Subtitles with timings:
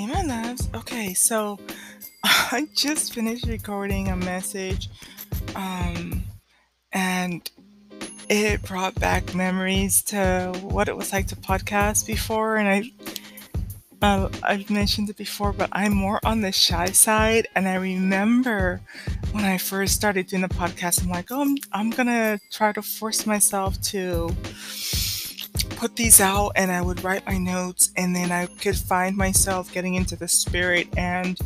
[0.00, 0.66] Hey, my loves.
[0.74, 1.58] Okay, so
[2.24, 4.88] I just finished recording a message,
[5.54, 6.22] um,
[6.90, 7.50] and
[8.30, 12.56] it brought back memories to what it was like to podcast before.
[12.56, 12.90] And I,
[14.00, 17.48] uh, I've mentioned it before, but I'm more on the shy side.
[17.54, 18.80] And I remember
[19.32, 22.80] when I first started doing the podcast, I'm like, oh, I'm, I'm gonna try to
[22.80, 24.34] force myself to
[25.80, 29.72] put these out and I would write my notes, and then I could find myself
[29.72, 31.38] getting into the spirit and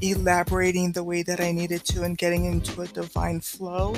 [0.00, 3.94] elaborating the way that I needed to and getting into a divine flow.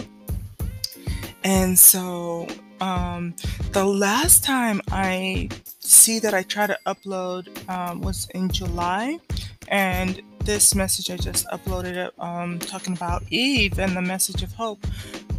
[1.45, 2.48] And so
[2.80, 3.37] um,
[3.70, 5.48] the last time I
[5.79, 9.20] see that I tried to upload um, was in July,
[9.69, 14.84] and this message I just uploaded um, talking about Eve and the message of hope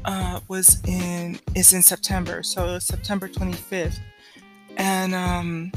[0.06, 4.00] uh, was in is in September, so September 25th
[4.78, 5.72] and um,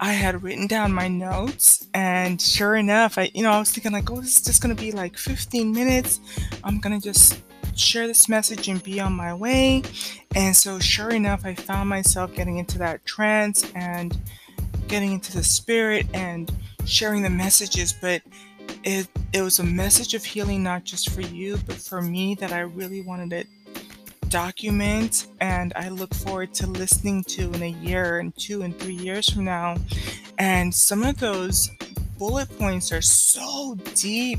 [0.00, 3.92] I had written down my notes, and sure enough, I you know I was thinking
[3.92, 6.20] like, oh, this is just gonna be like 15 minutes.
[6.64, 7.40] I'm gonna just
[7.76, 9.82] share this message and be on my way.
[10.34, 14.18] And so, sure enough, I found myself getting into that trance and
[14.88, 16.52] getting into the spirit and
[16.84, 18.22] sharing the messages, but.
[18.84, 22.52] It, it was a message of healing, not just for you, but for me, that
[22.52, 23.46] I really wanted it
[24.32, 28.94] document and I look forward to listening to in a year and two and three
[28.94, 29.76] years from now.
[30.38, 31.70] And some of those
[32.18, 34.38] bullet points are so deep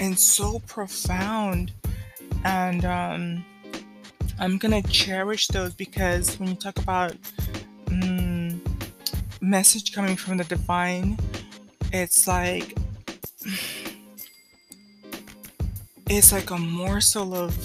[0.00, 1.70] and so profound.
[2.44, 3.44] And um,
[4.40, 7.14] I'm going to cherish those because when you talk about
[7.86, 8.60] um,
[9.40, 11.18] message coming from the divine,
[11.92, 12.76] it's like
[16.08, 17.56] it's like a morsel of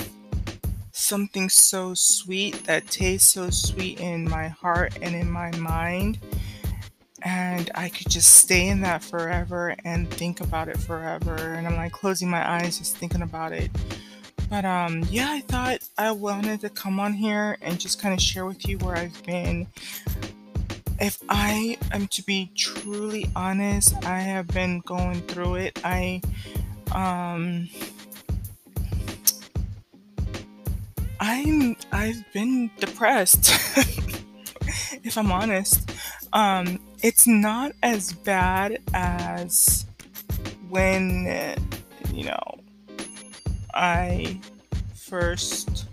[1.10, 6.20] something so sweet that tastes so sweet in my heart and in my mind.
[7.24, 11.36] And I could just stay in that forever and think about it forever.
[11.36, 13.72] And I'm like closing my eyes, just thinking about it.
[14.52, 18.22] But um, yeah, I thought I wanted to come on here and just kind of
[18.22, 19.68] share with you where I've been.
[21.00, 25.80] If I am to be truly honest, I have been going through it.
[25.84, 26.22] I
[26.94, 27.68] um
[31.20, 33.52] I'm I've been depressed.
[35.04, 35.92] if I'm honest,
[36.34, 39.86] um, it's not as bad as
[40.70, 41.56] when
[42.14, 42.60] you know
[43.74, 44.40] I
[44.96, 45.86] first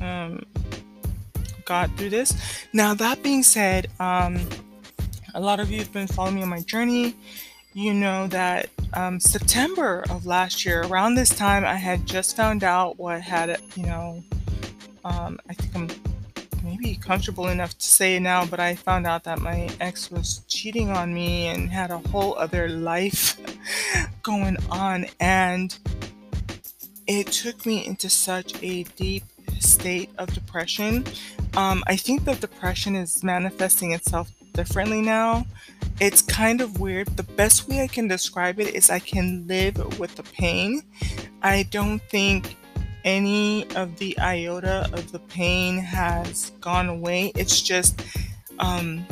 [0.00, 0.44] um,
[1.64, 2.34] got through this.
[2.72, 4.38] Now that being said, um,
[5.34, 7.14] a lot of you have been following me on my journey.
[7.78, 12.64] You know that um, September of last year, around this time, I had just found
[12.64, 14.24] out what had, you know,
[15.04, 15.88] um, I think I'm
[16.64, 20.42] maybe comfortable enough to say it now, but I found out that my ex was
[20.48, 23.38] cheating on me and had a whole other life
[24.24, 25.06] going on.
[25.20, 25.78] And
[27.06, 29.22] it took me into such a deep
[29.60, 31.04] state of depression.
[31.56, 35.46] Um, I think that depression is manifesting itself differently now
[36.00, 37.08] it's kind of weird.
[37.16, 40.82] The best way I can describe it is I can live with the pain.
[41.42, 42.56] I don't think
[43.04, 47.32] any of the iota of the pain has gone away.
[47.34, 48.02] It's just,
[48.58, 49.06] um,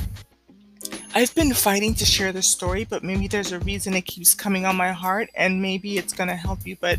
[1.16, 4.66] I've been fighting to share this story, but maybe there's a reason it keeps coming
[4.66, 6.77] on my heart, and maybe it's gonna help you.
[6.78, 6.99] But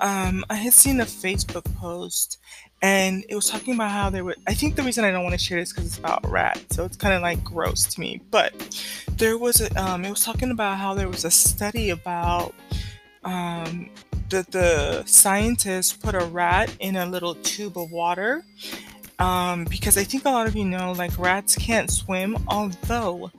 [0.00, 2.38] um, I had seen a Facebook post,
[2.80, 5.32] and it was talking about how there were i think the reason i don't want
[5.34, 8.20] to share this because it's about rat so it's kind of like gross to me
[8.30, 8.54] but
[9.16, 12.54] there was a um, it was talking about how there was a study about
[13.24, 13.90] um,
[14.28, 18.44] the, the scientists put a rat in a little tube of water
[19.18, 22.36] um, because I think a lot of you know, like rats can't swim.
[22.46, 23.30] Although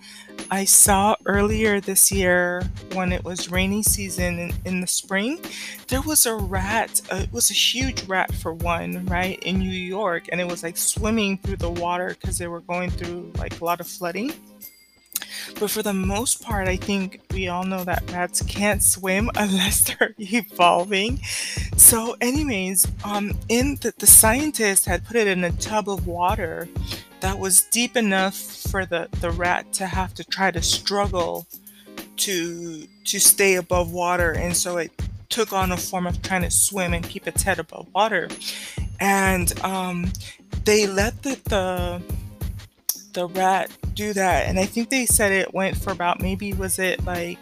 [0.52, 2.64] I saw earlier this year
[2.94, 5.40] when it was rainy season in, in the spring,
[5.88, 7.02] there was a rat.
[7.12, 10.64] Uh, it was a huge rat for one, right, in New York, and it was
[10.64, 14.34] like swimming through the water because they were going through like a lot of flooding.
[15.60, 19.82] But for the most part, I think we all know that rats can't swim unless
[19.84, 21.20] they're evolving.
[21.78, 26.68] So, anyways, um, in the, the scientists had put it in a tub of water
[27.22, 31.48] that was deep enough for the, the rat to have to try to struggle
[32.18, 34.92] to to stay above water, and so it
[35.30, 38.28] took on a form of trying to swim and keep its head above water.
[39.00, 40.12] And um,
[40.66, 42.02] they let the, the
[43.20, 46.80] the rat do that and i think they said it went for about maybe was
[46.80, 47.38] it like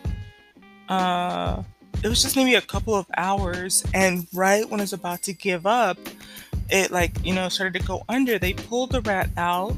[0.89, 1.61] uh
[2.03, 5.33] it was just maybe a couple of hours and right when it was about to
[5.33, 5.97] give up
[6.69, 9.75] it like you know started to go under they pulled the rat out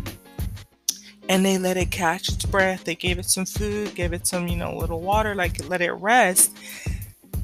[1.30, 2.84] and they let it catch its breath.
[2.84, 5.92] They gave it some food, gave it some, you know, little water, like let it
[5.94, 6.57] rest.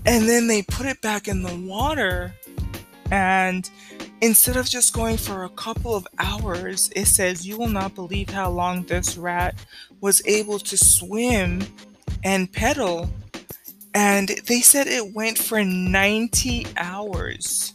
[0.07, 2.33] And then they put it back in the water.
[3.11, 3.69] And
[4.21, 8.29] instead of just going for a couple of hours, it says, You will not believe
[8.29, 9.55] how long this rat
[10.01, 11.63] was able to swim
[12.23, 13.09] and pedal.
[13.93, 17.71] And they said it went for 90 hours.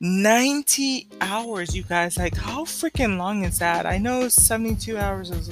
[0.00, 2.16] 90 hours, you guys.
[2.16, 3.86] Like, how freaking long is that?
[3.86, 5.50] I know 72 hours is.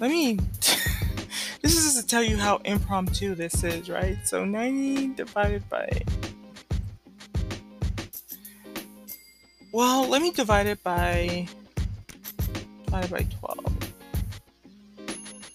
[0.00, 0.34] Let me.
[1.62, 4.18] this is to tell you how impromptu this is, right?
[4.24, 5.88] So 90 divided by.
[9.76, 11.46] Well, let me divide it by.
[12.86, 13.92] Divided by 12.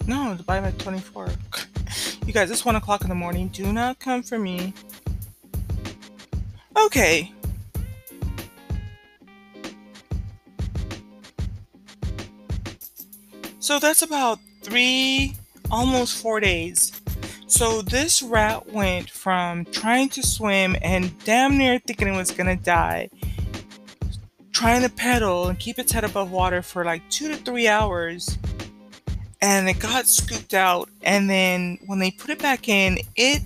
[0.05, 1.29] No, divided by 24.
[2.27, 3.47] you guys, it's 1 o'clock in the morning.
[3.47, 4.75] Do not come for me.
[6.77, 7.33] Okay,
[13.57, 15.33] So that's about three,
[15.71, 17.01] almost four days.
[17.47, 22.55] So this rat went from trying to swim and damn near thinking it was gonna
[22.55, 23.09] die,
[24.61, 28.37] trying to pedal and keep its head above water for like two to three hours,
[29.41, 30.87] and it got scooped out.
[31.01, 33.41] And then when they put it back in, it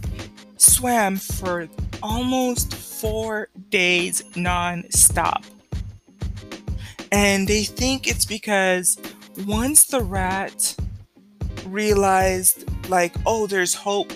[0.58, 1.70] swam for
[2.04, 5.46] almost four days non-stop.
[7.14, 8.98] And they think it's because
[9.48, 10.76] once the rat
[11.66, 14.12] realized, like, oh, there's hope,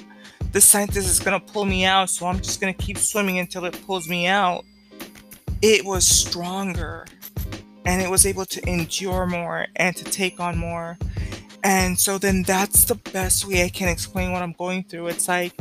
[0.51, 3.39] the scientist is going to pull me out, so I'm just going to keep swimming
[3.39, 4.65] until it pulls me out,
[5.61, 7.05] it was stronger
[7.85, 10.97] and it was able to endure more and to take on more.
[11.63, 15.07] And so then that's the best way I can explain what I'm going through.
[15.07, 15.53] It's like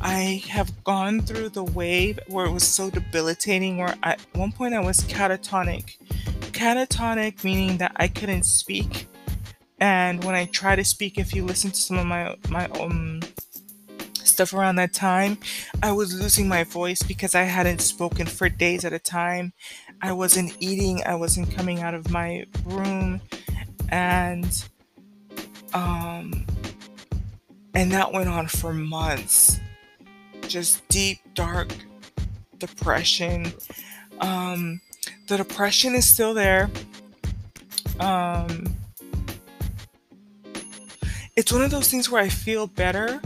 [0.00, 4.74] I have gone through the wave where it was so debilitating, where at one point
[4.74, 5.96] I was catatonic
[6.60, 9.06] catatonic meaning that I couldn't speak.
[9.80, 13.20] And when I try to speak, if you listen to some of my my um
[14.30, 15.38] stuff around that time,
[15.82, 19.52] I was losing my voice because I hadn't spoken for days at a time.
[20.00, 23.20] I wasn't eating, I wasn't coming out of my room,
[23.90, 24.64] and
[25.74, 26.46] um,
[27.74, 29.60] and that went on for months.
[30.48, 31.72] Just deep, dark
[32.58, 33.52] depression.
[34.20, 34.80] Um,
[35.28, 36.70] the depression is still there.
[38.00, 38.74] Um,
[41.36, 43.20] it's one of those things where I feel better,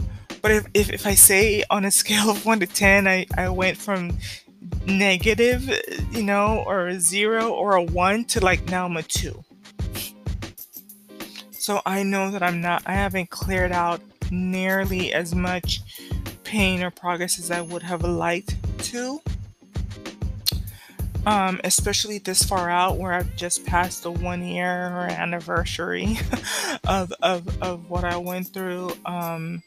[0.45, 3.49] but if, if, if I say on a scale of 1 to 10, I, I
[3.49, 4.15] went from
[4.85, 5.67] negative,
[6.11, 9.43] you know, or a 0 or a 1 to like now I'm a 2.
[11.49, 15.81] So I know that I'm not, I haven't cleared out nearly as much
[16.43, 19.19] pain or progress as I would have liked to
[21.25, 26.19] um, especially this far out where I've just passed the one year anniversary
[26.87, 28.91] of, of, of what I went through.
[29.07, 29.63] Um,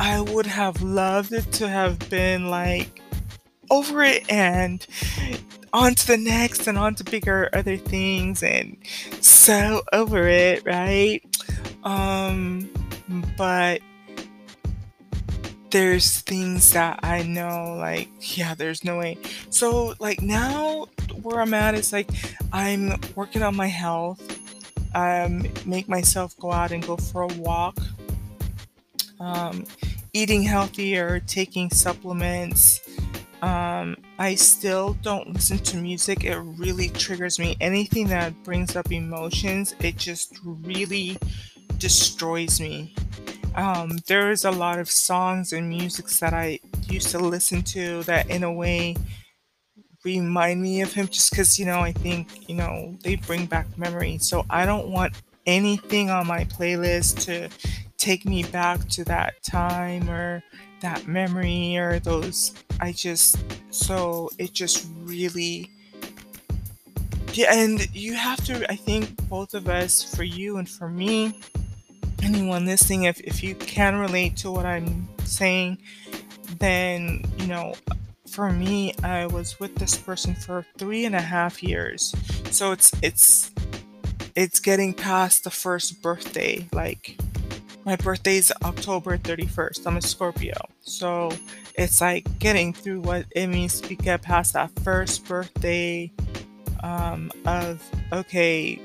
[0.00, 3.02] I would have loved it to have been like
[3.70, 4.84] over it and
[5.74, 8.78] on to the next and on to bigger other things and
[9.20, 11.22] so over it, right?
[11.84, 12.70] Um,
[13.36, 13.82] but
[15.70, 19.18] there's things that I know, like, yeah, there's no way.
[19.50, 20.86] So, like, now
[21.22, 22.10] where I'm at is like,
[22.52, 24.38] I'm working on my health.
[24.94, 27.76] Um, make myself go out and go for a walk.
[29.20, 29.64] Um,
[30.12, 32.80] eating healthier, taking supplements.
[33.42, 36.24] Um, I still don't listen to music.
[36.24, 37.56] It really triggers me.
[37.60, 41.16] Anything that brings up emotions, it just really
[41.78, 42.94] destroys me.
[43.54, 48.02] Um, there is a lot of songs and musics that I used to listen to
[48.04, 48.96] that, in a way,
[50.04, 53.66] remind me of him just because, you know, I think, you know, they bring back
[53.76, 54.28] memories.
[54.28, 55.14] So I don't want
[55.46, 57.48] anything on my playlist to
[58.00, 60.42] take me back to that time or
[60.80, 62.54] that memory or those.
[62.80, 63.36] I just,
[63.70, 65.70] so it just really.
[67.32, 71.38] Yeah, and you have to, I think, both of us, for you and for me,
[72.24, 75.78] anyone listening, if, if you can relate to what I'm saying,
[76.58, 77.74] then, you know,
[78.28, 82.12] for me, I was with this person for three and a half years.
[82.50, 83.52] So it's, it's,
[84.34, 86.66] it's getting past the first birthday.
[86.72, 87.16] Like,
[87.90, 89.84] my birthday is October 31st.
[89.84, 90.54] I'm a Scorpio.
[90.82, 91.32] So
[91.74, 96.12] it's like getting through what it means to get past that first birthday
[96.84, 97.82] um, of,
[98.12, 98.80] okay,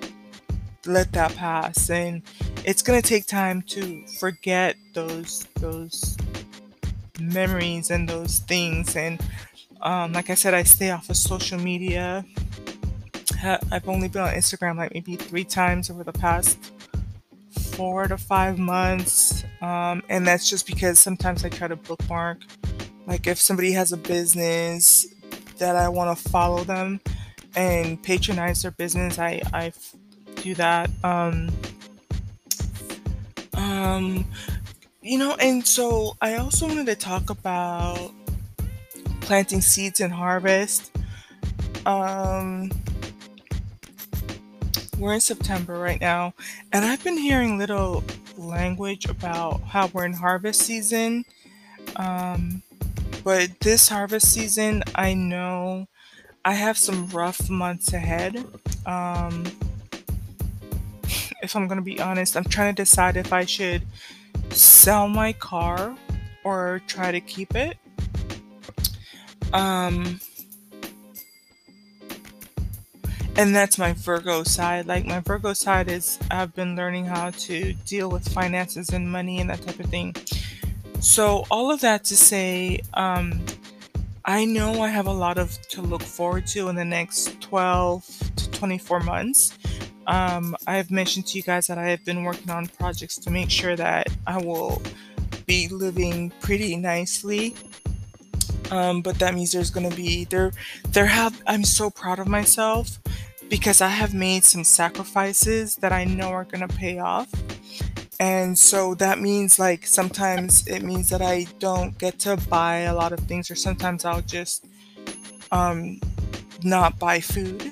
[0.87, 1.91] let that pass.
[1.91, 2.23] And
[2.63, 6.17] it's gonna take time to forget those those
[7.19, 8.95] memories and those things.
[8.95, 9.21] And
[9.81, 12.25] um, like I said, I stay off of social media.
[13.43, 16.71] I've only been on Instagram like maybe three times over the past
[17.75, 19.43] four to five months.
[19.61, 22.39] Um, and that's just because sometimes I try to bookmark.
[23.05, 25.05] Like if somebody has a business
[25.57, 26.99] that I want to follow them
[27.55, 29.73] and patronize their business, I, I
[30.35, 30.89] do that.
[31.03, 31.49] Um,
[33.53, 34.25] um,
[35.01, 38.11] you know, and so I also wanted to talk about
[39.21, 40.91] planting seeds and harvest.
[41.85, 42.71] Um,
[45.05, 46.33] we're in September right now,
[46.73, 48.03] and I've been hearing little
[48.37, 51.25] language about how we're in harvest season.
[51.95, 52.63] Um,
[53.23, 55.87] but this harvest season, I know
[56.43, 58.43] I have some rough months ahead.
[58.87, 59.43] Um,
[61.43, 63.83] if I'm going to be honest, I'm trying to decide if I should
[64.49, 65.95] sell my car
[66.43, 67.77] or try to keep it.
[69.53, 70.19] Um,
[73.37, 74.87] and that's my Virgo side.
[74.87, 79.39] Like my Virgo side is I've been learning how to deal with finances and money
[79.39, 80.15] and that type of thing.
[81.01, 83.41] So all of that to say, um,
[84.23, 88.31] I know I have a lot of to look forward to in the next 12
[88.37, 89.57] to 24 months.
[90.07, 93.49] Um, I've mentioned to you guys that I have been working on projects to make
[93.49, 94.81] sure that I will
[95.45, 97.55] be living pretty nicely.
[98.71, 100.51] Um, but that means there's going to be there.
[100.89, 101.39] There have.
[101.45, 102.99] I'm so proud of myself
[103.55, 107.29] because I have made some sacrifices that I know are going to pay off.
[108.19, 112.93] And so that means like sometimes it means that I don't get to buy a
[112.93, 114.65] lot of things, or sometimes I'll just
[115.51, 116.01] um,
[116.63, 117.71] not buy food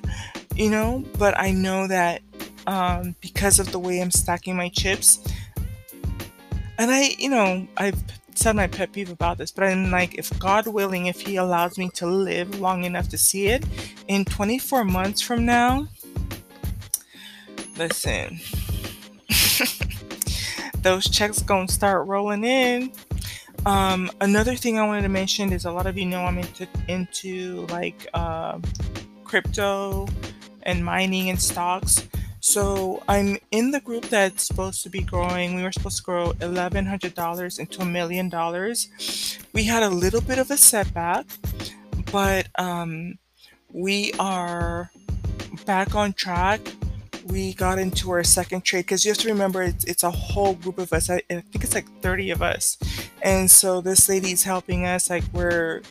[0.55, 2.21] you know, but I know that
[2.67, 5.19] um, because of the way I'm stacking my chips,
[6.77, 8.01] and I, you know, I've
[8.37, 11.77] said my pet peeve about this, but I'm like, if God willing, if He allows
[11.77, 13.65] me to live long enough to see it,
[14.07, 15.87] in 24 months from now,
[17.77, 18.39] listen,
[20.81, 22.91] those checks gonna start rolling in.
[23.65, 26.67] Um, another thing I wanted to mention is a lot of you know I'm into
[26.87, 28.59] into like uh,
[29.23, 30.07] crypto
[30.63, 32.07] and mining and stocks.
[32.53, 35.55] So I'm in the group that's supposed to be growing.
[35.55, 39.39] We were supposed to grow $1,100 into a million dollars.
[39.53, 41.25] We had a little bit of a setback,
[42.11, 43.17] but um,
[43.69, 44.91] we are
[45.65, 46.61] back on track.
[47.25, 50.53] We got into our second trade because you have to remember it's, it's a whole
[50.53, 51.09] group of us.
[51.09, 52.77] I, I think it's like 30 of us.
[53.23, 55.09] And so this lady's helping us.
[55.09, 55.81] Like we're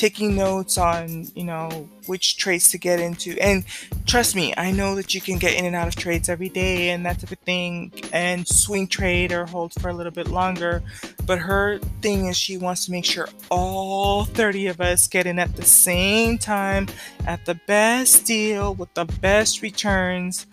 [0.00, 1.68] taking notes on, you know,
[2.06, 3.38] which trades to get into.
[3.38, 3.66] And
[4.06, 6.88] trust me, I know that you can get in and out of trades every day
[6.88, 10.82] and that type of thing and swing trade or hold for a little bit longer.
[11.26, 15.38] But her thing is she wants to make sure all 30 of us get in
[15.38, 16.88] at the same time
[17.26, 20.46] at the best deal with the best returns.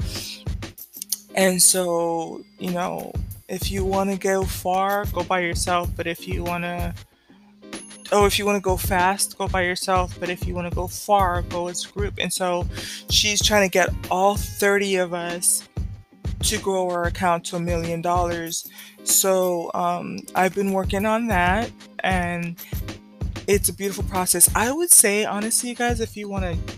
[1.35, 3.13] And so, you know,
[3.47, 5.89] if you want to go far, go by yourself.
[5.95, 6.93] But if you want to
[8.11, 10.75] oh, if you want to go fast, go by yourself, but if you want to
[10.75, 12.15] go far, go as a group.
[12.19, 12.65] And so
[13.09, 15.67] she's trying to get all 30 of us
[16.43, 18.67] to grow our account to a million dollars.
[19.03, 22.57] So um, I've been working on that, and
[23.47, 24.53] it's a beautiful process.
[24.55, 26.73] I would say, honestly, you guys, if you want to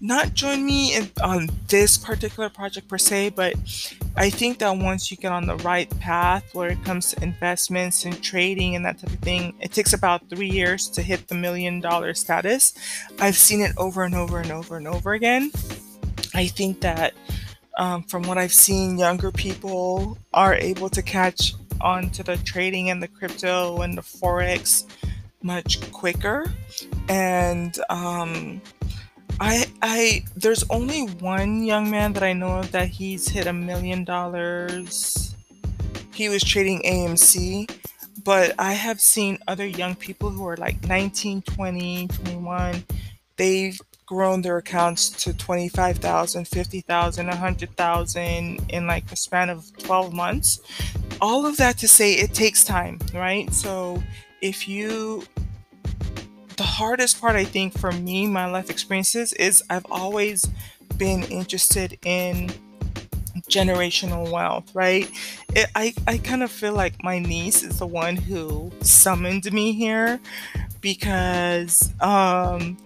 [0.00, 3.54] not join me in, on this particular project per se, but
[4.16, 8.04] I think that once you get on the right path where it comes to investments
[8.04, 11.34] and trading and that type of thing, it takes about three years to hit the
[11.34, 12.74] million dollar status.
[13.18, 15.50] I've seen it over and over and over and over again.
[16.34, 17.14] I think that
[17.78, 22.90] um, from what I've seen, younger people are able to catch on to the trading
[22.90, 24.86] and the crypto and the forex
[25.42, 26.52] much quicker.
[27.08, 28.60] And um,
[29.40, 33.52] I I there's only one young man that I know of that he's hit a
[33.52, 35.34] million dollars.
[36.14, 37.70] He was trading AMC,
[38.24, 42.84] but I have seen other young people who are like 19, 20, 21.
[43.36, 50.60] They've grown their accounts to 25,000, 50,000, 100,000 in like the span of 12 months.
[51.20, 53.52] All of that to say it takes time, right?
[53.52, 54.02] So
[54.40, 55.24] if you
[56.56, 60.48] the hardest part, I think, for me, my life experiences, is I've always
[60.96, 62.52] been interested in
[63.48, 65.10] generational wealth, right?
[65.54, 69.72] It, I, I kind of feel like my niece is the one who summoned me
[69.72, 70.18] here
[70.80, 72.76] because um,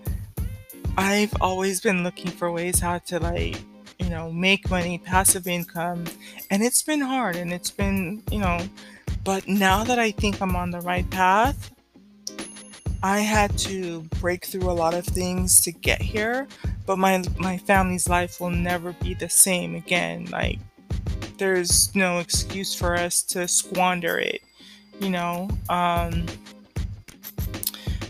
[0.96, 3.62] I've always been looking for ways how to, like,
[3.98, 6.04] you know, make money, passive income,
[6.50, 8.58] and it's been hard and it's been, you know,
[9.24, 11.70] but now that I think I'm on the right path,
[13.02, 16.47] I had to break through a lot of things to get here,
[16.87, 20.26] but my my family's life will never be the same again.
[20.26, 20.59] Like
[21.38, 24.42] there's no excuse for us to squander it,
[25.00, 25.49] you know.
[25.71, 26.26] Um,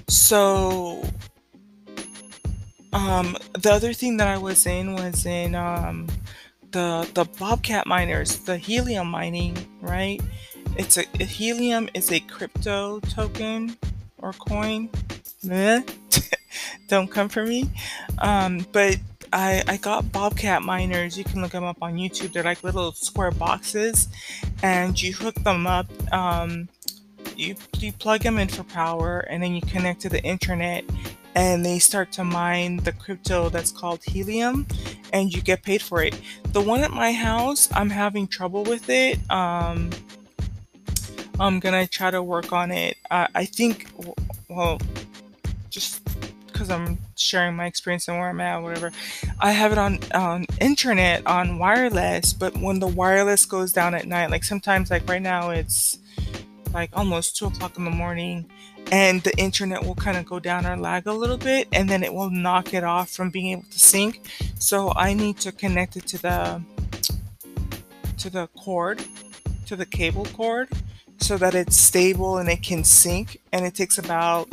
[0.09, 1.05] so
[2.93, 6.09] um, the other thing that I was in was in um,
[6.73, 10.21] the the Bobcat miners, the helium mining, right?
[10.77, 13.77] It's a, helium is a crypto token
[14.23, 14.89] or coin.
[16.89, 17.71] Don't come for me.
[18.19, 18.99] Um, but
[19.33, 21.17] I, I got Bobcat miners.
[21.17, 22.33] You can look them up on YouTube.
[22.33, 24.09] They're like little square boxes,
[24.63, 25.87] and you hook them up.
[26.13, 26.69] Um,
[27.37, 30.85] you, you plug them in for power, and then you connect to the internet,
[31.35, 34.67] and they start to mine the crypto that's called Helium,
[35.13, 36.21] and you get paid for it.
[36.53, 39.19] The one at my house, I'm having trouble with it.
[39.31, 39.91] Um,
[41.41, 42.99] I'm gonna try to work on it.
[43.11, 43.89] Uh, I think,
[44.49, 44.79] well,
[45.71, 46.03] just
[46.47, 48.93] because I'm sharing my experience and where I'm at, whatever.
[49.41, 54.07] I have it on on internet on wireless, but when the wireless goes down at
[54.07, 55.99] night, like sometimes, like right now, it's
[56.75, 58.45] like almost two o'clock in the morning,
[58.93, 62.03] and the internet will kind of go down or lag a little bit, and then
[62.03, 64.21] it will knock it off from being able to sync.
[64.59, 66.63] So I need to connect it to the
[68.19, 69.03] to the cord,
[69.65, 70.69] to the cable cord,
[71.21, 73.41] so that it's stable and it can sync.
[73.53, 74.49] And it takes about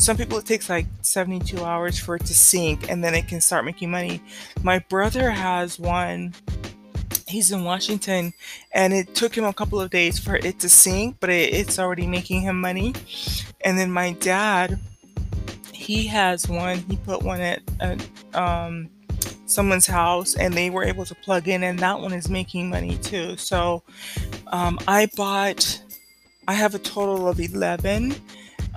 [0.00, 3.40] some people it takes like 72 hours for it to sync and then it can
[3.40, 4.22] start making money.
[4.62, 6.34] My brother has one.
[7.28, 8.32] He's in Washington
[8.72, 11.78] and it took him a couple of days for it to sync, but it, it's
[11.78, 12.94] already making him money.
[13.60, 14.80] And then my dad,
[15.72, 16.78] he has one.
[16.78, 18.88] He put one at, at um,
[19.46, 22.96] someone's house and they were able to plug in and that one is making money
[22.98, 23.36] too.
[23.36, 23.82] So
[24.48, 25.82] um, I bought,
[26.48, 28.14] I have a total of 11.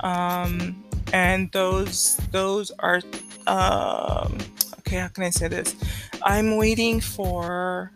[0.02, 3.02] Um, and those those are
[3.46, 4.38] um,
[4.80, 5.76] okay how can i say this?
[6.24, 7.92] I'm waiting for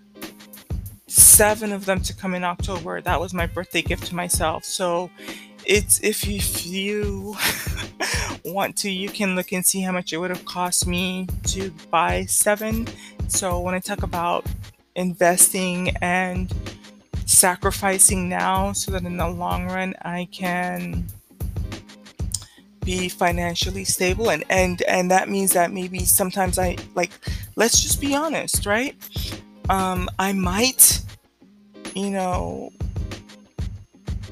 [1.07, 3.01] seven of them to come in october.
[3.01, 4.63] That was my birthday gift to myself.
[4.63, 5.09] So
[5.65, 7.35] it's if you, if you
[8.45, 11.71] want to you can look and see how much it would have cost me to
[11.89, 12.87] buy seven.
[13.27, 14.45] So when i talk about
[14.95, 16.53] investing and
[17.27, 21.05] sacrificing now so that in the long run i can
[22.87, 24.31] be financially stable.
[24.31, 27.11] And and and that means that maybe sometimes i like
[27.57, 28.95] let's just be honest right?
[29.69, 31.01] Um i might
[31.93, 32.71] you know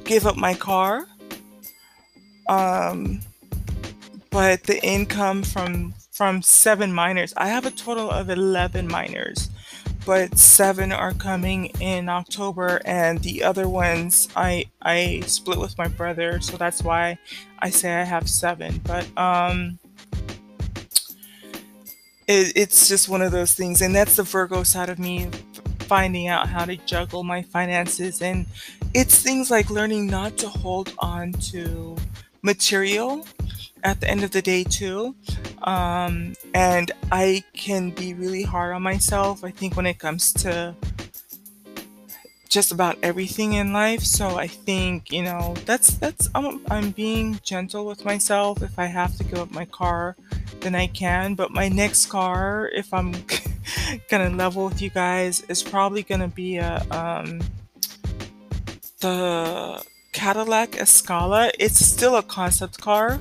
[0.06, 1.06] give up my car
[2.48, 3.20] um
[4.30, 9.50] but the income from from seven miners i have a total of 11 miners
[10.06, 15.88] but seven are coming in October, and the other ones I I split with my
[15.88, 17.18] brother, so that's why
[17.60, 18.80] I say I have seven.
[18.84, 19.80] But um,
[22.28, 25.30] it, it's just one of those things, and that's the Virgo side of me
[25.80, 28.46] finding out how to juggle my finances, and
[28.94, 31.96] it's things like learning not to hold on to
[32.42, 33.26] material
[33.84, 35.16] at the end of the day too
[35.66, 40.74] um, and i can be really hard on myself i think when it comes to
[42.56, 44.00] just about everything in life.
[44.00, 48.64] So i think you know that's that's I'm, I'm being gentle with myself.
[48.64, 50.16] If i have to give up my car
[50.62, 51.36] then i can.
[51.36, 53.14] But my next car if i'm
[54.10, 57.42] gonna level with you guys is probably gonna be a um,
[59.02, 61.52] the cadillac escala.
[61.60, 63.20] It's still a concept car.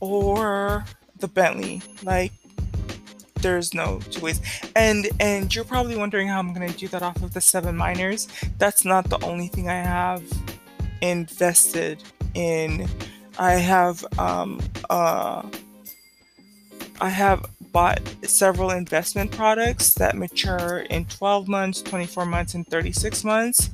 [0.00, 0.86] Or
[1.20, 1.82] the Bentley.
[2.02, 2.32] Like
[3.42, 4.40] there's no two ways.
[4.76, 8.28] And and you're probably wondering how I'm gonna do that off of the seven miners.
[8.58, 10.22] That's not the only thing I have
[11.00, 12.02] invested
[12.34, 12.88] in.
[13.38, 15.42] I have um uh
[17.00, 23.24] I have bought several investment products that mature in 12 months, 24 months, and 36
[23.24, 23.70] months.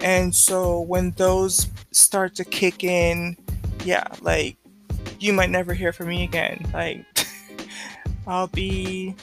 [0.00, 3.36] And so when those start to kick in,
[3.84, 4.56] yeah, like
[5.22, 6.66] you might never hear from me again.
[6.74, 7.06] Like,
[8.26, 9.14] I'll be,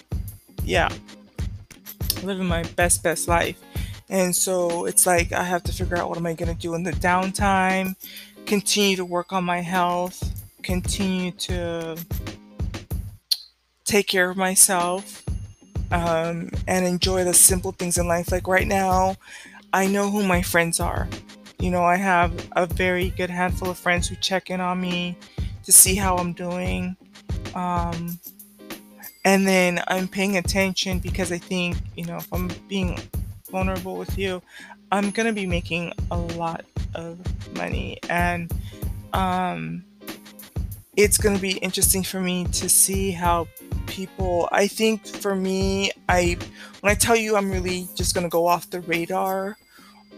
[0.63, 0.89] yeah,
[2.23, 3.59] living my best, best life.
[4.09, 6.73] And so it's like I have to figure out what am I going to do
[6.73, 7.95] in the downtime,
[8.45, 11.97] continue to work on my health, continue to
[13.83, 15.23] take care of myself,
[15.91, 18.31] um, and enjoy the simple things in life.
[18.31, 19.15] Like right now,
[19.73, 21.07] I know who my friends are.
[21.59, 25.17] You know, I have a very good handful of friends who check in on me
[25.69, 26.97] to see how I'm doing.
[27.53, 28.17] Um,
[29.23, 32.97] and then I'm paying attention because I think, you know, if I'm being
[33.51, 34.41] vulnerable with you,
[34.91, 37.19] I'm going to be making a lot of
[37.55, 37.99] money.
[38.09, 38.51] And
[39.13, 39.83] um,
[40.97, 43.47] it's going to be interesting for me to see how
[43.85, 46.37] people i think for me i
[46.81, 49.57] when i tell you i'm really just going to go off the radar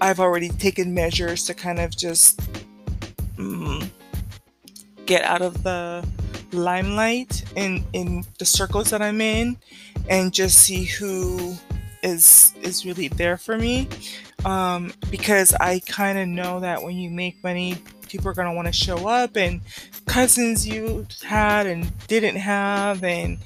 [0.01, 2.41] i've already taken measures to kind of just
[3.37, 3.89] mm,
[5.05, 6.05] get out of the
[6.51, 9.57] limelight in in the circles that i'm in
[10.09, 11.55] and just see who
[12.03, 13.87] is is really there for me.
[14.43, 18.55] Um, because i kind of know that when you make money people are going to
[18.55, 19.61] want to show up and
[20.07, 23.37] cousins you had and didn't have and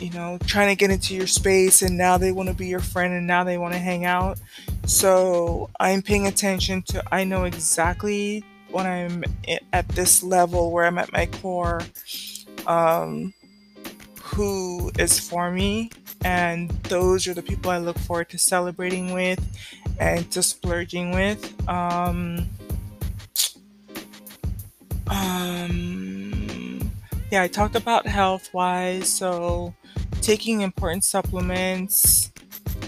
[0.00, 2.80] you know trying to get into your space and now they want to be your
[2.80, 4.40] friend and now they want to hang out.
[4.86, 9.24] So i'm paying attention to i know exactly when i'm
[9.72, 11.80] at this level where i'm at my core
[12.66, 13.32] um,
[14.22, 15.90] who is for me
[16.24, 19.40] and those are the people i look forward to celebrating with
[19.98, 22.48] and to splurging with um,
[25.08, 26.90] um,
[27.30, 29.08] yeah, I talked about health wise.
[29.08, 29.74] So,
[30.20, 32.30] taking important supplements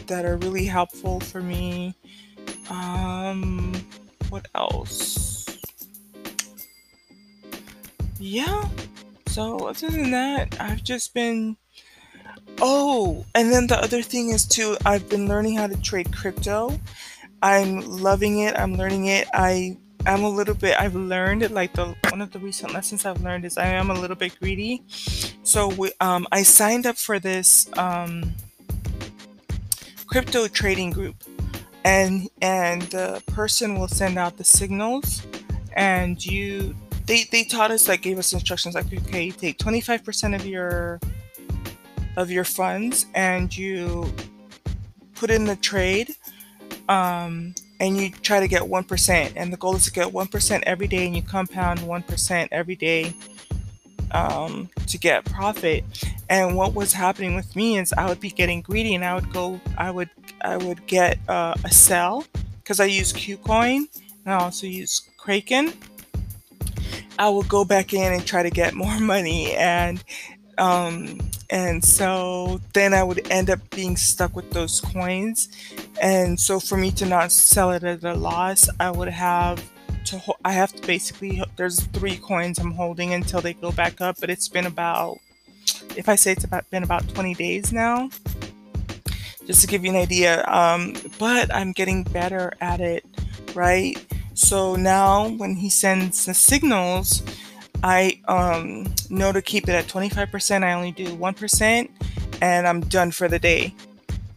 [0.06, 1.94] that are really helpful for me.
[2.70, 3.74] Um,
[4.28, 5.33] what else?
[8.18, 8.68] Yeah.
[9.26, 11.56] So, other than that, I've just been.
[12.60, 16.78] Oh, and then the other thing is too, I've been learning how to trade crypto.
[17.42, 18.56] I'm loving it.
[18.56, 19.28] I'm learning it.
[19.34, 23.22] I I'm a little bit I've learned like the one of the recent lessons I've
[23.22, 24.82] learned is I am a little bit greedy.
[25.42, 28.34] So we, um, I signed up for this um,
[30.06, 31.16] crypto trading group,
[31.84, 35.22] and and the person will send out the signals,
[35.74, 36.74] and you
[37.06, 41.00] they they taught us like gave us instructions like okay you take 25% of your
[42.16, 44.12] of your funds and you
[45.14, 46.14] put in the trade
[46.88, 49.32] um, and you try to get 1%.
[49.36, 53.14] And the goal is to get 1% every day, and you compound 1% every day
[54.12, 55.84] um, to get profit.
[56.28, 59.32] And what was happening with me is I would be getting greedy, and I would
[59.32, 60.10] go, I would,
[60.42, 62.24] I would get uh, a sell
[62.58, 63.86] because I use KuCoin
[64.24, 65.74] and I also use Kraken.
[67.18, 70.02] I would go back in and try to get more money, and
[70.58, 71.18] um,
[71.50, 75.48] and so then I would end up being stuck with those coins.
[76.00, 79.62] And so for me to not sell it at a loss, I would have
[80.06, 84.16] to, I have to basically, there's three coins I'm holding until they go back up,
[84.20, 85.18] but it's been about,
[85.96, 88.10] if I say it's about, been about 20 days now,
[89.46, 90.44] just to give you an idea.
[90.46, 93.04] Um, but I'm getting better at it,
[93.54, 93.96] right?
[94.34, 97.22] So now when he sends the signals,
[97.82, 100.64] I um, know to keep it at 25%.
[100.64, 101.90] I only do 1%
[102.42, 103.74] and I'm done for the day.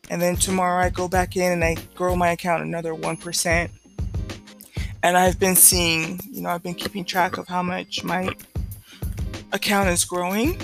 [0.10, 3.70] And then tomorrow I go back in and I grow my account another 1%.
[5.04, 8.34] And I've been seeing, you know, I've been keeping track of how much my
[9.52, 10.60] account is growing.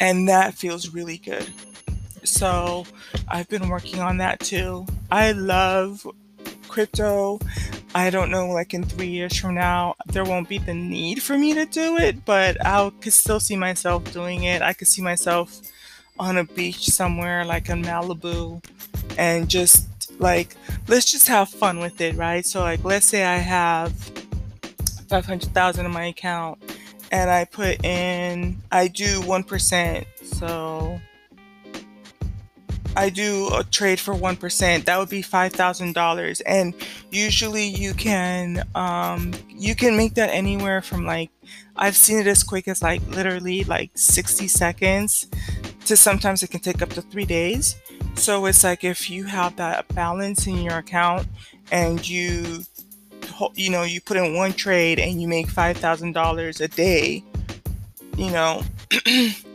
[0.00, 1.48] And that feels really good.
[2.24, 2.86] So
[3.28, 4.86] I've been working on that too.
[5.10, 6.06] I love
[6.74, 7.38] crypto.
[7.94, 11.38] I don't know, like in three years from now, there won't be the need for
[11.38, 14.60] me to do it, but I could still see myself doing it.
[14.60, 15.60] I could see myself
[16.18, 18.60] on a beach somewhere, like in Malibu,
[19.16, 19.86] and just
[20.20, 20.56] like,
[20.88, 22.44] let's just have fun with it, right?
[22.44, 23.92] So, like, let's say I have
[25.08, 26.58] 500,000 in my account
[27.12, 30.04] and I put in, I do 1%.
[30.24, 31.00] So,
[32.96, 36.42] I do a trade for 1%, that would be $5,000.
[36.46, 36.74] And
[37.10, 41.30] usually you can, um, you can make that anywhere from like,
[41.76, 45.26] I've seen it as quick as like literally like 60 seconds
[45.86, 47.76] to sometimes it can take up to three days.
[48.14, 51.26] So it's like if you have that balance in your account
[51.72, 52.62] and you,
[53.54, 57.24] you know, you put in one trade and you make $5,000 a day,
[58.16, 58.62] you know,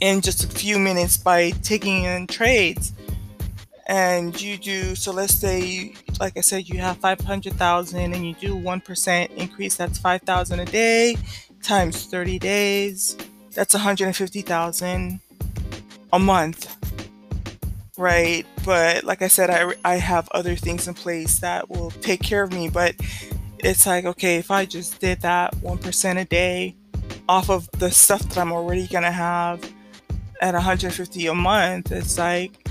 [0.00, 2.92] in just a few minutes by taking in trades.
[3.86, 5.12] And you do so.
[5.12, 9.30] Let's say, like I said, you have five hundred thousand, and you do one percent
[9.32, 9.76] increase.
[9.76, 11.16] That's five thousand a day
[11.62, 13.16] times thirty days.
[13.54, 15.20] That's one hundred and fifty thousand
[16.12, 16.76] a month,
[17.96, 18.44] right?
[18.62, 22.42] But like I said, I I have other things in place that will take care
[22.42, 22.68] of me.
[22.68, 22.94] But
[23.60, 26.76] it's like, okay, if I just did that one percent a day
[27.26, 29.62] off of the stuff that I'm already gonna have
[30.40, 32.68] at 150 a month, it's like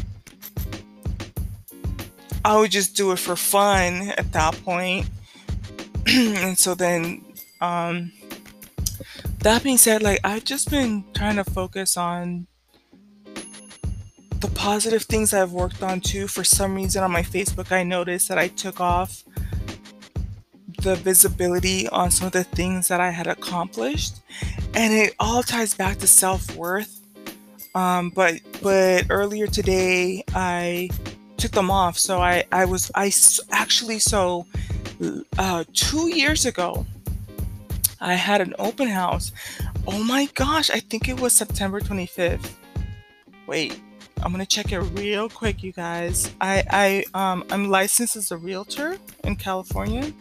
[2.45, 5.09] I would just do it for fun at that point.
[6.07, 7.25] and so then,
[7.59, 8.11] um,
[9.39, 12.47] that being said, like I've just been trying to focus on
[14.39, 16.27] the positive things I've worked on too.
[16.27, 19.23] For some reason on my Facebook, I noticed that I took off
[20.81, 24.21] the visibility on some of the things that I had accomplished.
[24.73, 26.96] and it all ties back to self-worth
[27.75, 30.89] um, but but earlier today i
[31.37, 31.97] took them off.
[31.97, 33.11] So i i was i
[33.51, 34.45] actually so
[35.37, 36.85] uh, two years ago
[38.01, 39.31] i had an open house.
[39.87, 42.51] Oh my gosh i think it was september 25th
[43.47, 43.79] wait
[44.21, 46.29] i'm gonna check it real quick you guys.
[46.41, 50.11] I i um i'm licensed as a realtor in california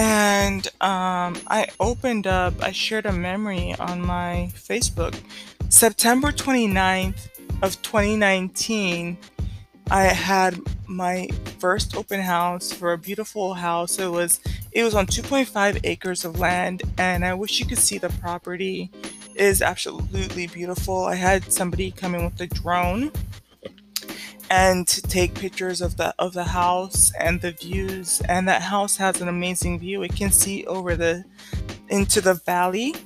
[0.00, 5.14] and um, I opened up, I shared a memory on my Facebook.
[5.68, 7.28] September 29th
[7.60, 9.18] of 2019,
[9.90, 13.98] I had my first open house for a beautiful house.
[13.98, 14.40] It was
[14.72, 18.90] it was on 2.5 acres of land, and I wish you could see the property.
[19.34, 21.04] It is absolutely beautiful.
[21.04, 23.12] I had somebody come in with a drone
[24.50, 28.20] and take pictures of the of the house and the views.
[28.28, 30.02] And that house has an amazing view.
[30.02, 31.24] It can see over the
[31.88, 32.96] into the valley.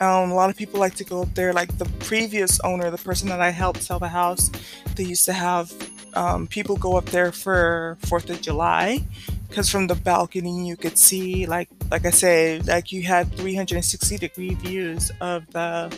[0.00, 1.52] Um, a lot of people like to go up there.
[1.52, 4.50] Like the previous owner the person that i helped sell the house
[4.96, 5.72] they used to have
[6.14, 9.04] um, people go up there for fourth of july.
[9.48, 14.16] Because from the balcony you could see like like i said like you had 360
[14.18, 15.96] degree views of the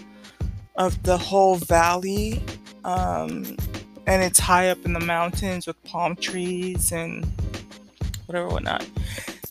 [0.76, 2.42] of the whole valley.
[2.84, 3.56] Um,
[4.06, 7.24] and it's high up in the mountains with palm trees and
[8.26, 8.86] whatever whatnot.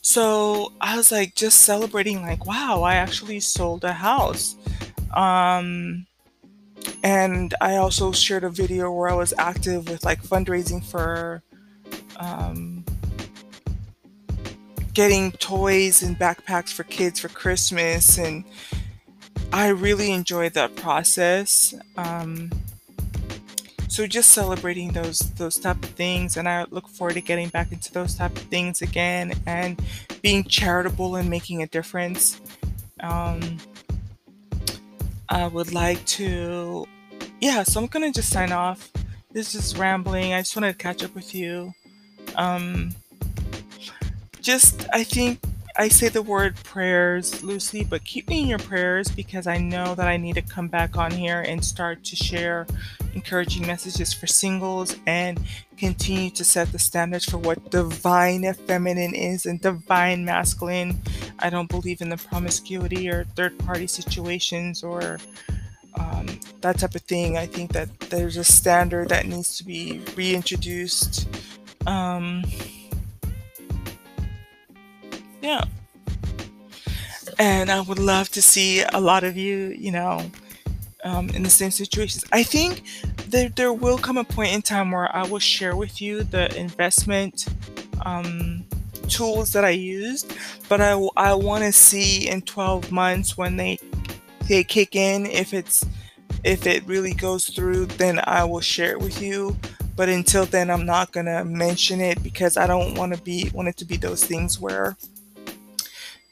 [0.01, 4.55] So I was like just celebrating, like, wow, I actually sold a house.
[5.13, 6.05] Um,
[7.03, 11.41] and I also shared a video where I was active with like fundraising for
[12.17, 12.85] um,
[14.93, 18.17] getting toys and backpacks for kids for Christmas.
[18.17, 18.43] And
[19.51, 21.73] I really enjoyed that process.
[21.97, 22.51] Um,
[23.87, 27.71] so just celebrating those those type of things and i look forward to getting back
[27.71, 29.81] into those type of things again and
[30.21, 32.41] being charitable and making a difference.
[33.01, 33.57] Um,
[35.29, 36.87] i would like to
[37.41, 38.91] yeah so i'm gonna just sign off.
[39.31, 40.33] This is rambling.
[40.33, 41.73] I just wanted to catch up with you.
[42.35, 42.95] Um,
[44.41, 45.39] just i think
[45.77, 49.93] I say the word prayers loosely, but keep me in your prayers because I know
[49.95, 52.65] that I need to come back on here and start to share
[53.13, 55.37] encouraging messages for singles and
[55.77, 61.01] continue to set the standards for what divine feminine is and divine masculine.
[61.39, 65.19] I don't believe in the promiscuity or third party situations or
[65.99, 66.27] um,
[66.61, 67.37] that type of thing.
[67.37, 71.27] I think that there's a standard that needs to be reintroduced.
[71.85, 72.43] Um,
[75.45, 75.63] yeah.
[77.37, 80.31] And I would love to see a lot of you, you know,
[81.03, 82.25] um, in the same situations.
[82.31, 82.83] I think
[83.27, 86.55] there, there will come a point in time where I will share with you the
[86.57, 87.45] investment
[88.05, 88.65] um,
[89.07, 90.33] tools that I used,
[90.67, 93.77] but I, I want to see in 12 months when they
[94.47, 95.83] they kick in if it's
[96.43, 99.57] if it really goes through then I will share it with you
[99.95, 103.69] but until then I'm not gonna mention it because I don't want to be want
[103.69, 104.95] it to be those things where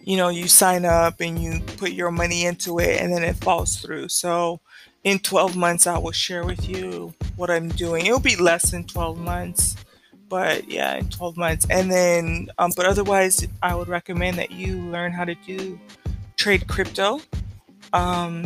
[0.05, 3.35] you know, you sign up and you put your money into it and then it
[3.37, 4.09] falls through.
[4.09, 4.59] So
[5.03, 8.05] in 12 months, I will share with you what I'm doing.
[8.05, 9.75] It'll be less than 12 months,
[10.29, 11.65] but yeah, in 12 months.
[11.69, 15.79] And then, um, but otherwise, I would recommend that you learn how to do
[16.35, 17.21] trade crypto.
[17.93, 18.45] Um,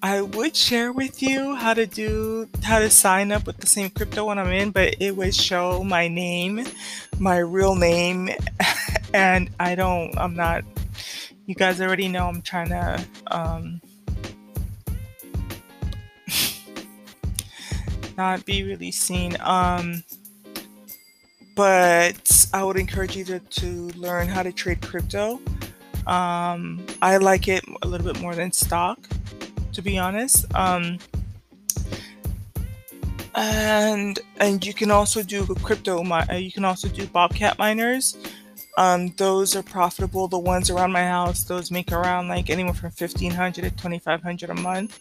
[0.00, 3.90] I would share with you how to do how to sign up with the same
[3.90, 6.64] crypto when I'm in, but it would show my name,
[7.18, 8.30] my real name,
[9.14, 10.16] and I don't.
[10.16, 10.62] I'm not
[11.48, 13.80] you guys already know I'm trying to um,
[18.18, 19.34] not be really seen.
[19.40, 20.04] Um,
[21.56, 25.40] but I would encourage you to, to learn how to trade crypto.
[26.06, 28.98] Um, I like it a little bit more than stock,
[29.72, 30.44] to be honest.
[30.54, 30.98] Um,
[33.34, 36.02] and and you can also do crypto.
[36.34, 38.18] You can also do Bobcat miners.
[38.78, 40.28] Um, those are profitable.
[40.28, 43.98] The ones around my house, those make around like anywhere from fifteen hundred to twenty
[43.98, 45.00] five hundred a month,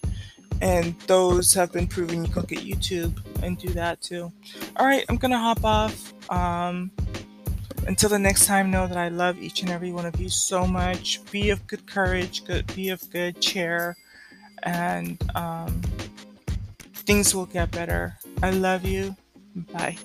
[0.62, 2.26] and those have been proven.
[2.26, 3.13] You can look at YouTube
[3.44, 4.34] and do that too.
[4.78, 6.12] All right, I'm gonna hop off.
[6.32, 6.90] Um,
[7.86, 10.66] until the next time, know that I love each and every one of you so
[10.66, 11.24] much.
[11.30, 12.46] Be of good courage.
[12.46, 12.66] Good.
[12.76, 13.96] Be of good cheer,
[14.63, 15.84] and um,
[17.06, 18.18] things will get better.
[18.42, 19.16] I love you.
[19.72, 19.98] Bye.